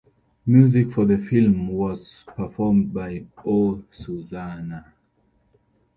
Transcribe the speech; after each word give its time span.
Music 0.47 0.91
for 0.91 1.05
the 1.05 1.19
film 1.19 1.67
was 1.67 2.23
performed 2.35 2.91
by 2.91 3.23
Oh 3.45 3.83
Susanna. 3.91 4.91